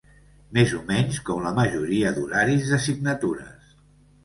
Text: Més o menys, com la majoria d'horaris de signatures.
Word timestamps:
Més 0.57 0.71
o 0.77 0.79
menys, 0.87 1.19
com 1.27 1.43
la 1.49 1.51
majoria 1.59 2.15
d'horaris 2.17 2.67
de 2.73 2.83
signatures. 2.89 3.73